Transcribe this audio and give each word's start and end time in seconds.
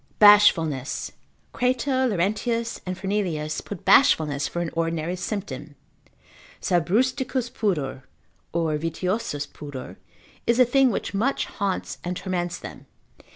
Bashfulness.] 0.17 1.11
Crato, 1.53 2.07
Laurentius, 2.07 2.81
and 2.87 2.97
Fernelius, 2.97 3.61
put 3.63 3.85
bashfulness 3.85 4.47
for 4.47 4.59
an 4.59 4.71
ordinary 4.73 5.15
symptom, 5.15 5.75
sabrusticus 6.59 7.51
pudor, 7.53 8.01
or 8.51 8.75
vitiosus 8.79 9.45
pudor, 9.45 9.97
is 10.47 10.59
a 10.59 10.65
thing 10.65 10.89
which 10.89 11.13
much 11.13 11.45
haunts 11.45 11.99
and 12.03 12.17
torments 12.17 12.57
them. 12.57 12.87